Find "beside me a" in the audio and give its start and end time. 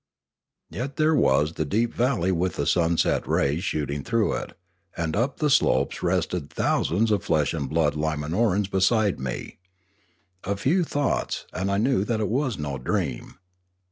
8.71-10.57